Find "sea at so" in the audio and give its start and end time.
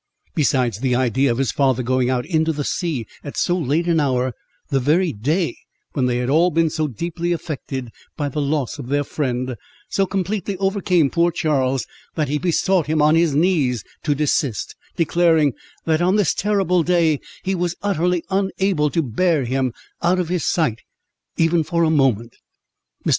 2.63-3.55